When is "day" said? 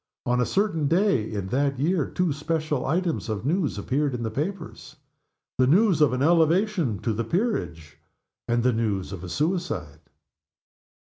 0.87-1.31